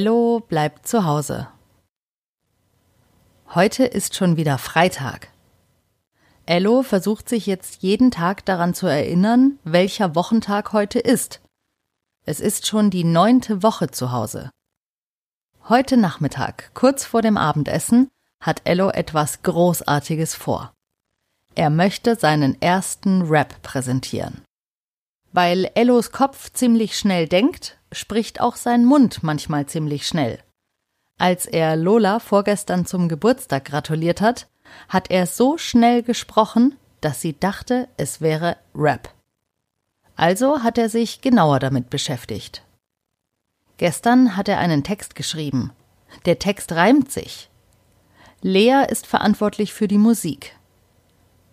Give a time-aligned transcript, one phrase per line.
[0.00, 1.48] Ello bleibt zu Hause.
[3.54, 5.28] Heute ist schon wieder Freitag.
[6.46, 11.42] Ello versucht sich jetzt jeden Tag daran zu erinnern, welcher Wochentag heute ist.
[12.24, 14.48] Es ist schon die neunte Woche zu Hause.
[15.68, 18.08] Heute Nachmittag, kurz vor dem Abendessen,
[18.42, 20.72] hat Ello etwas Großartiges vor.
[21.56, 24.40] Er möchte seinen ersten Rap präsentieren.
[25.32, 30.38] Weil Ellos Kopf ziemlich schnell denkt, spricht auch sein Mund manchmal ziemlich schnell.
[31.18, 34.48] Als er Lola vorgestern zum Geburtstag gratuliert hat,
[34.88, 39.12] hat er so schnell gesprochen, dass sie dachte, es wäre Rap.
[40.16, 42.62] Also hat er sich genauer damit beschäftigt.
[43.78, 45.72] Gestern hat er einen Text geschrieben.
[46.26, 47.48] Der Text reimt sich.
[48.42, 50.56] Lea ist verantwortlich für die Musik.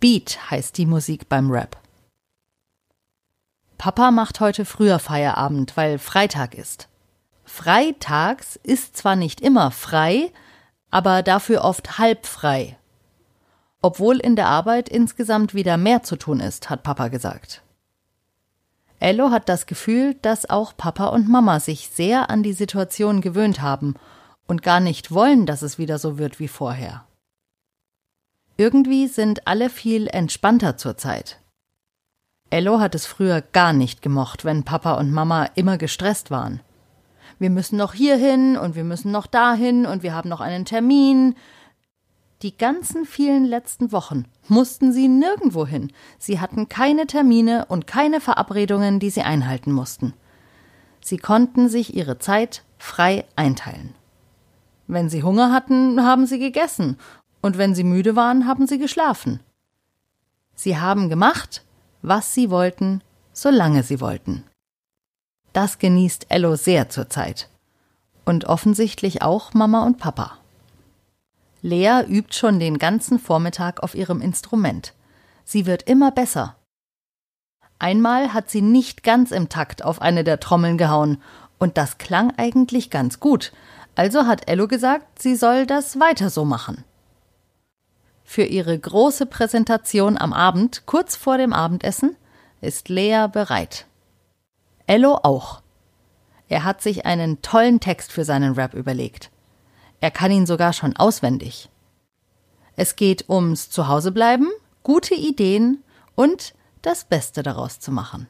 [0.00, 1.76] Beat heißt die Musik beim Rap.
[3.80, 6.90] Papa macht heute früher Feierabend, weil Freitag ist.
[7.44, 10.32] Freitags ist zwar nicht immer frei,
[10.90, 12.76] aber dafür oft halb frei.
[13.80, 17.62] Obwohl in der Arbeit insgesamt wieder mehr zu tun ist, hat Papa gesagt.
[18.98, 23.62] Ello hat das Gefühl, dass auch Papa und Mama sich sehr an die Situation gewöhnt
[23.62, 23.94] haben
[24.46, 27.06] und gar nicht wollen, dass es wieder so wird wie vorher.
[28.58, 31.40] Irgendwie sind alle viel entspannter zurzeit.
[32.50, 36.60] Ello hat es früher gar nicht gemocht, wenn Papa und Mama immer gestresst waren.
[37.38, 41.36] Wir müssen noch hierhin und wir müssen noch dahin und wir haben noch einen Termin.
[42.42, 45.92] Die ganzen vielen letzten Wochen mussten sie nirgendwo hin.
[46.18, 50.12] Sie hatten keine Termine und keine Verabredungen, die sie einhalten mussten.
[51.00, 53.94] Sie konnten sich ihre Zeit frei einteilen.
[54.86, 56.98] Wenn sie Hunger hatten, haben sie gegessen,
[57.42, 59.40] und wenn sie müde waren, haben sie geschlafen.
[60.54, 61.64] Sie haben gemacht,
[62.02, 64.44] was sie wollten, solange sie wollten.
[65.52, 67.48] Das genießt Ello sehr zurzeit.
[68.24, 70.38] Und offensichtlich auch Mama und Papa.
[71.62, 74.94] Lea übt schon den ganzen Vormittag auf ihrem Instrument.
[75.44, 76.56] Sie wird immer besser.
[77.78, 81.20] Einmal hat sie nicht ganz im Takt auf eine der Trommeln gehauen,
[81.58, 83.52] und das klang eigentlich ganz gut,
[83.94, 86.84] also hat Ello gesagt, sie soll das weiter so machen.
[88.32, 92.14] Für ihre große Präsentation am Abend, kurz vor dem Abendessen,
[92.60, 93.86] ist Lea bereit.
[94.86, 95.62] Ello auch.
[96.46, 99.32] Er hat sich einen tollen Text für seinen Rap überlegt.
[99.98, 101.70] Er kann ihn sogar schon auswendig.
[102.76, 104.48] Es geht ums Zuhausebleiben,
[104.84, 105.82] gute Ideen
[106.14, 108.28] und das Beste daraus zu machen.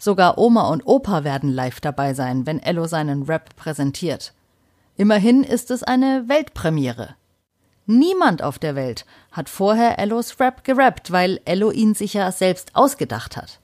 [0.00, 4.34] Sogar Oma und Opa werden live dabei sein, wenn Ello seinen Rap präsentiert.
[4.96, 7.14] Immerhin ist es eine Weltpremiere.
[7.90, 12.76] Niemand auf der Welt hat vorher Ellos Rap gerappt, weil Ello ihn sich ja selbst
[12.76, 13.60] ausgedacht hat.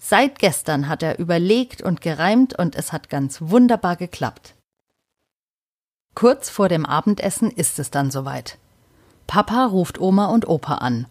[0.00, 4.54] Seit gestern hat er überlegt und gereimt und es hat ganz wunderbar geklappt.
[6.14, 8.56] Kurz vor dem Abendessen ist es dann soweit.
[9.26, 11.08] Papa ruft Oma und Opa an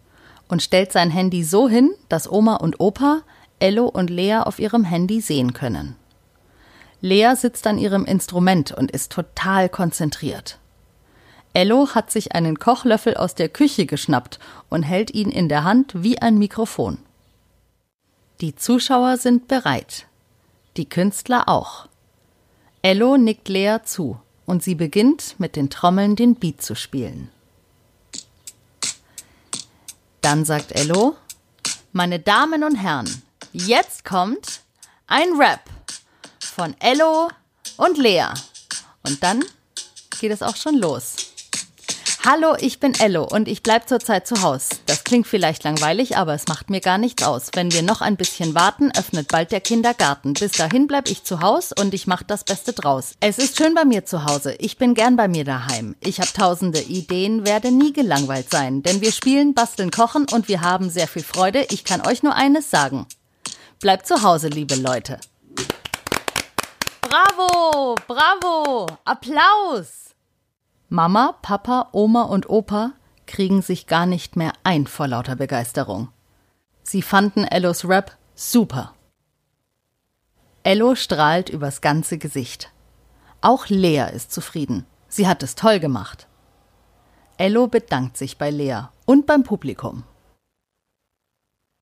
[0.48, 3.20] und stellt sein Handy so hin, dass Oma und Opa
[3.58, 5.94] Ello und Lea auf ihrem Handy sehen können.
[7.02, 10.58] Lea sitzt an ihrem Instrument und ist total konzentriert.
[11.52, 14.38] Ello hat sich einen Kochlöffel aus der Küche geschnappt
[14.68, 16.98] und hält ihn in der Hand wie ein Mikrofon.
[18.40, 20.06] Die Zuschauer sind bereit.
[20.76, 21.88] Die Künstler auch.
[22.82, 27.30] Ello nickt Lea zu und sie beginnt mit den Trommeln den Beat zu spielen.
[30.20, 31.16] Dann sagt Ello,
[31.92, 33.10] meine Damen und Herren,
[33.52, 34.60] jetzt kommt
[35.06, 35.62] ein Rap
[36.38, 37.28] von Ello
[37.76, 38.28] und Lea.
[39.02, 39.44] Und dann
[40.20, 41.27] geht es auch schon los.
[42.30, 44.68] Hallo, ich bin Ello und ich bleib zurzeit zu Hause.
[44.84, 47.48] Das klingt vielleicht langweilig, aber es macht mir gar nichts aus.
[47.54, 50.34] Wenn wir noch ein bisschen warten, öffnet bald der Kindergarten.
[50.34, 53.14] Bis dahin bleib ich zu Hause und ich mach das Beste draus.
[53.20, 54.54] Es ist schön bei mir zu Hause.
[54.58, 55.96] Ich bin gern bei mir daheim.
[56.00, 60.60] Ich habe tausende Ideen, werde nie gelangweilt sein, denn wir spielen, basteln, kochen und wir
[60.60, 61.64] haben sehr viel Freude.
[61.70, 63.06] Ich kann euch nur eines sagen.
[63.80, 65.18] Bleibt zu Hause, liebe Leute.
[67.00, 70.07] Bravo, bravo, Applaus.
[70.90, 72.92] Mama, Papa, Oma und Opa
[73.26, 76.08] kriegen sich gar nicht mehr ein vor lauter Begeisterung.
[76.82, 78.94] Sie fanden Ellos Rap super.
[80.62, 82.72] Ello strahlt übers ganze Gesicht.
[83.42, 84.86] Auch Lea ist zufrieden.
[85.08, 86.26] Sie hat es toll gemacht.
[87.36, 90.04] Ello bedankt sich bei Lea und beim Publikum.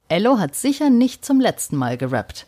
[0.08, 2.46] Ello hat sicher nicht zum letzten Mal gerappt.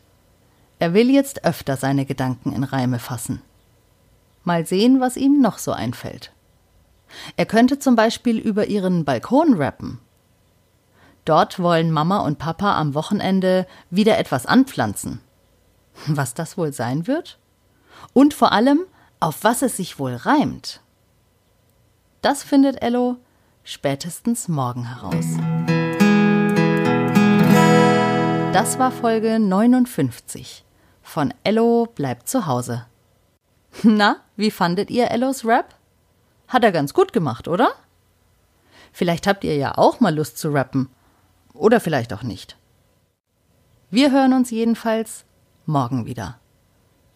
[0.81, 3.43] Er will jetzt öfter seine Gedanken in Reime fassen.
[4.43, 6.33] Mal sehen, was ihm noch so einfällt.
[7.37, 10.01] Er könnte zum Beispiel über ihren Balkon rappen.
[11.25, 15.21] Dort wollen Mama und Papa am Wochenende wieder etwas anpflanzen.
[16.07, 17.39] Was das wohl sein wird?
[18.13, 18.81] Und vor allem,
[19.21, 20.81] auf was es sich wohl reimt.
[22.23, 23.17] Das findet Ello
[23.65, 25.27] spätestens morgen heraus.
[28.53, 30.65] Das war Folge 59
[31.09, 32.85] von Ello bleibt zu Hause.
[33.83, 35.75] Na, wie fandet ihr Ellos Rap?
[36.49, 37.71] Hat er ganz gut gemacht, oder?
[38.93, 40.89] Vielleicht habt ihr ja auch mal Lust zu rappen.
[41.53, 42.57] Oder vielleicht auch nicht.
[43.91, 45.25] Wir hören uns jedenfalls
[45.67, 46.39] morgen wieder.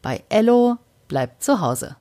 [0.03, 1.97] Bei Ello bleibt zu Hause.